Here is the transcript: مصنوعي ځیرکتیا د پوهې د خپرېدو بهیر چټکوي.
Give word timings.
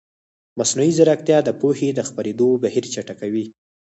مصنوعي 0.59 0.91
ځیرکتیا 0.97 1.37
د 1.43 1.49
پوهې 1.61 1.89
د 1.93 1.99
خپرېدو 2.09 2.47
بهیر 2.63 2.85
چټکوي. 2.93 3.45